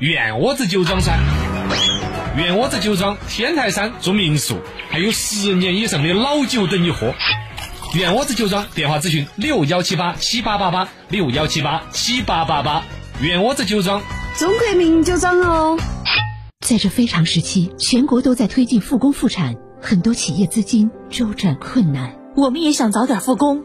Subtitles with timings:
[0.00, 1.18] 院窝子酒庄噻！
[2.36, 4.58] 院窝子酒庄天台山住民宿，
[4.90, 7.14] 还有十年以上的老酒等你喝。
[7.94, 12.84] 院窝子酒庄电话咨询六幺七八七八八八六幺七八七八八八。
[13.22, 14.02] 院窝子酒庄，
[14.36, 15.78] 中国名酒庄哦。
[16.60, 22.14] 在这非常时期，全国都在推进复工复产，很多企业资金周转困难。
[22.36, 23.64] 我们也想早点复工。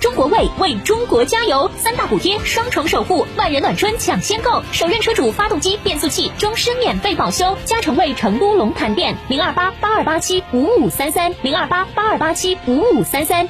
[0.00, 7.54] 中国卫为中国加油，三大补贴，双重守护，万人暖春抢先购，首任车主发动机、变速器终身免费保修。
[7.66, 13.46] 加诚为成都龙潭店零二八八二八七五五三三零二八八二八七五五三三。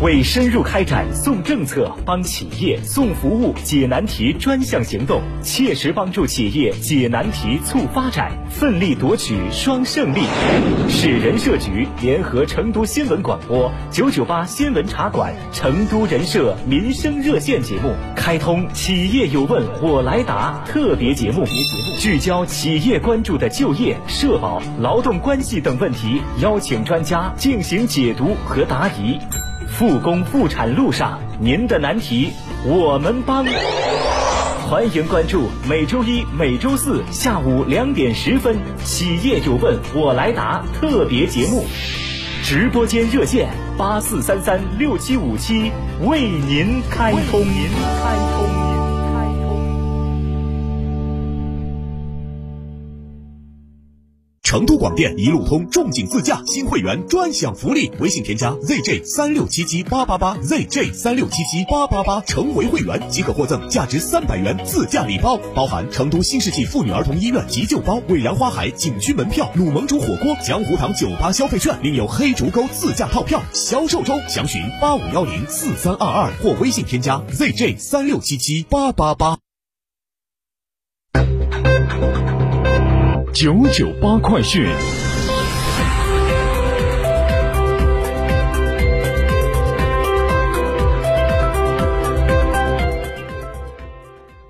[0.00, 10.20] 为深入开展送政策、帮企业送服务、解难题专项行动，切实帮助企业解难题、促发展，奋力夺取双胜利。
[10.88, 21.44] 市人社局联合成都新闻广播九九八新闻茶馆、成都人社民生热线节目，开通“企业有问我来答”特别节目，
[21.98, 29.18] 聚焦企业关注的就业、社保、劳动关系等问题，邀请专家进行解读和答疑。
[29.68, 32.32] 复工复产路上，您的难题
[32.64, 33.46] 我们帮。
[34.68, 41.64] 欢迎关注每周一、每周四下午两点十分《企业有问我来答》特别节目，
[42.42, 45.70] 直播间热线八四三三六七五七
[46.04, 47.40] 为您开通。
[47.40, 47.68] 您
[48.02, 48.37] 开通。
[54.48, 73.42] 成都广电一路通仲景自驾新会员专享福利，微信添加 zj 三六七七八八八 zj 三六七七八八八，成为会员即可获赠价值三百元自驾礼包，包含成都新世纪妇女儿童医院急救包、伟阳花海景区门票、鲁盟主火锅、江湖堂酒吧消费券，另有黑竹沟自驾套票。
[73.52, 79.47] 销售中，详询八五幺零四三二二或微信添加 zj 三六七七八八八。
[83.40, 84.66] 九九八快讯。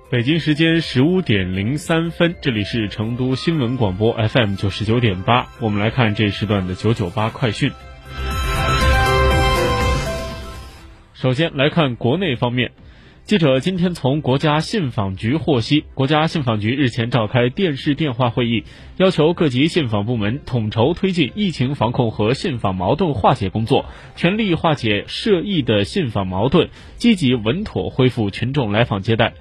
[0.09, 7.71] 北京时间十五点零三分，这里是成都新闻广播 FM 九十九点八，我们来看这时段的九九八快讯。
[11.13, 12.71] 首先来看国内方面。
[13.29, 18.63] 记者今天从国家信访局获悉，国家信访局日前召开电视电话会议，
[18.97, 23.85] 要求各级信访部门统筹推进疫情防控和信访矛盾化解工作，
[24.15, 29.35] 全力化解涉疫的信访矛盾，积极稳妥恢复群众来访接待。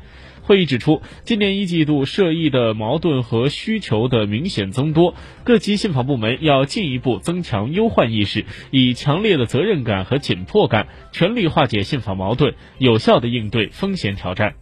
[0.49, 5.15] 会议指出，今年一季度涉疫的矛盾和需求的明显增多，
[5.45, 14.55] 各级信访部门要进一步增强忧患意识，以强烈的责任感和紧迫感，全力化解信访矛盾，有效的应对风险挑战。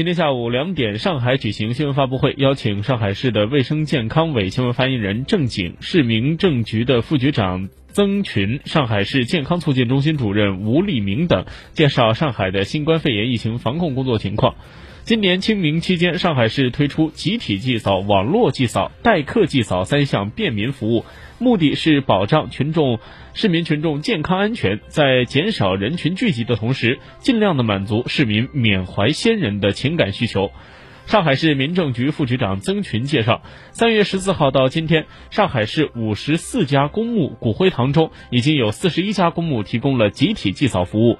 [0.00, 14.54] 今天下午两点，上海举行新闻发布会，邀请上海市的卫生健康委新闻发言人郑景、市民政局的副局长曾群、上海市健康促进中心主任吴立明等，介绍上海的新冠肺炎疫情防控工作情况。
[15.04, 21.04] 今年清明期间，上海市推出集体祭扫、网络祭扫、代客祭扫三项便民服务，
[21.38, 23.00] 目的是保障群众、
[23.34, 30.52] 市民群众健康安全，在减少人群聚集的同时，尽量的满足市民缅怀先人的情感需求。
[31.10, 33.42] 上海市民政局副局长曾群介绍，
[33.72, 41.18] 三月十四号到今天，上海市五十四家公墓骨灰堂中，已经有四十一家公墓提供了集体祭扫服务，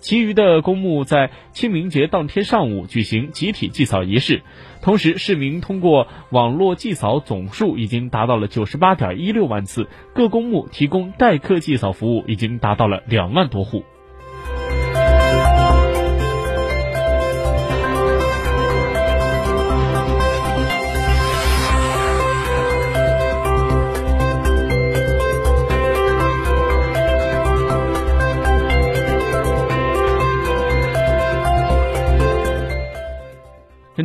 [0.00, 4.40] 其余的公墓在清明节当天上午举行集体祭扫仪式。
[4.80, 13.84] 同时，市民通过网络祭扫总数已经达到了九十八点一六万次，各公墓提供代客祭扫服务已经达到了两万多户。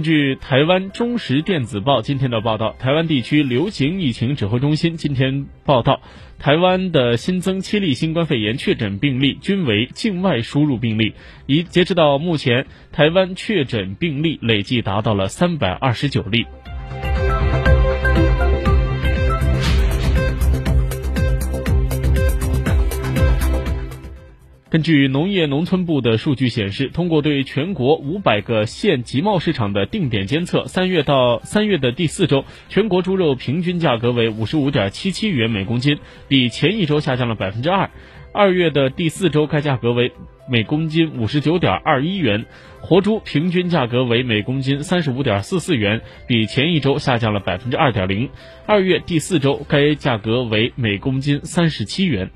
[0.03, 6.01] 据台湾中时电子报今天的报道，台湾地区流行疫情指挥中心今天报道，
[6.39, 11.13] 台湾的新增七例新冠肺炎确诊病例均为境外输入病例，
[11.45, 16.45] 已截止到目前，台湾确诊病例累计达到了三百二十九例。
[24.71, 37.89] 根据农业农村部的数据显示，通过对全国五百个县集贸市场的定点监测，三月到三月的第四周，全国猪肉平均价格为五十五点七七元每公斤，比前一周下降了百分之二。
[38.31, 40.13] 二月的第四周，该价格为
[40.50, 42.45] 每公斤五十九点二一元，
[42.79, 48.29] 活猪平均价格为每公斤三十五点四四元，比前一周下降了百分之二点零。
[48.65, 52.31] 二月第四周，该价格为每公斤三十七元。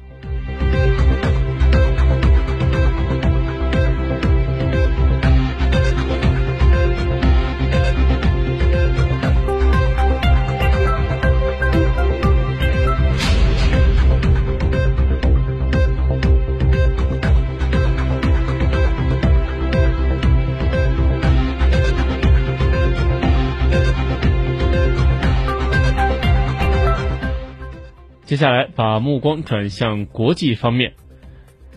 [28.25, 30.93] 接下来，把目光转向国际方面。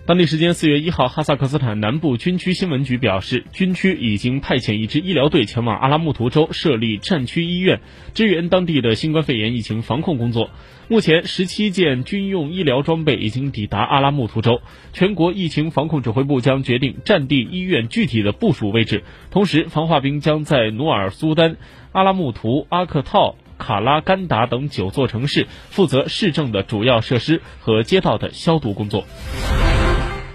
[0.07, 7.81] 当地时间四月一号，哈萨克斯坦南部军区新闻局表示，军区已经派遣一支医疗队前往阿拉木图州设立战区医院，
[8.15, 10.49] 支援当地的新冠肺炎疫情防控工作。
[10.89, 14.63] 目前，十七件军用医疗装备已经抵达阿拉木图州。
[14.95, 21.59] 全国疫情防控指挥部将决定战地医院具体的部署位置，同时，防化兵将在努尔苏丹、
[21.93, 23.37] 阿拉木图、阿克套。
[23.59, 29.05] 卡拉干达等九座城市负责市政的主要设施和街道的消毒工作。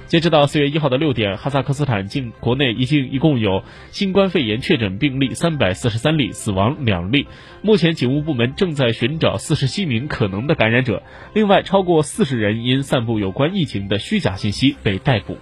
[0.07, 7.25] 截止到四月一号的六点，哈萨克斯坦境国内已经一共有新冠肺炎确诊病例三百四十三例，死亡两例。
[7.63, 11.01] 目前警务部门正在寻找四十七名可能的感染者，
[11.33, 15.37] 另外超过四十人因散布有关疫情的虚假信息被逮捕。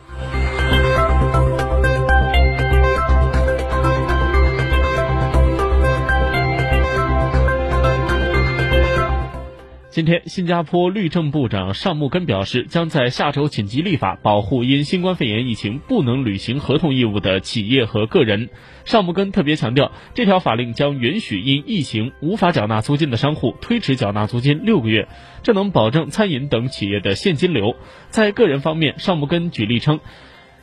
[9.91, 18.47] 今天，新加坡律政部长尚木根表示，将在下周紧急立法，保护因新冠肺炎疫情不能履行合同义务的企业和个人。
[18.85, 25.09] 尚木根特别强调，这条法令将允许因疫情无法缴纳租金的商户推迟缴纳租金六个月，
[25.43, 27.75] 这能保证餐饮等企业的现金流。
[28.11, 29.99] 在个人方面，尚木根举例称，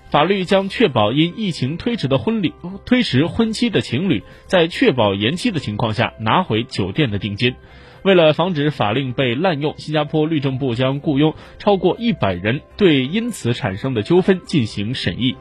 [0.09, 2.55] 法律将确保因疫情推迟的婚礼、
[2.87, 7.57] 推迟婚期的情侣，在确保延期的情况下拿回酒店的定金。
[8.03, 15.37] 为了防止法令被滥用，新加坡律政部将雇佣超过一百人，对因此产生的纠纷进行审议。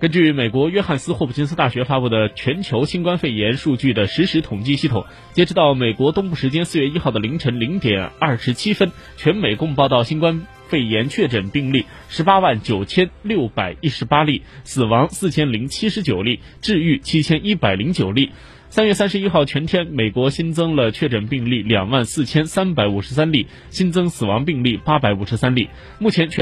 [0.00, 18.30] 根据美国约翰斯霍普金斯大学发布的全球新冠肺炎数据的实时统计系统，截止到美国东部时间四月一号的凌晨零点二十七分，全美共报道新冠肺炎确诊病例十八万九千六百一十八例，死亡四千零七十九例，治愈七千一百零九例。
[18.70, 25.68] 三月三十一号全天，美国新增了确诊病例两万四千三百五十三例，新增死亡病例八百五十三例。
[25.98, 26.40] 目前全。